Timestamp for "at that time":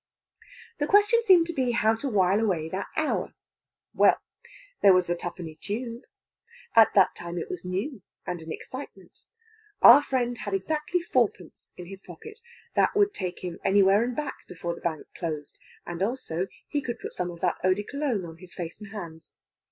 6.75-7.37